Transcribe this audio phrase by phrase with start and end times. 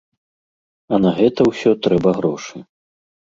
[0.95, 2.57] А на гэта ўсё трэба грошы.